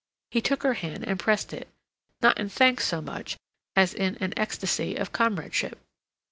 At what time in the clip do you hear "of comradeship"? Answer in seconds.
4.95-5.79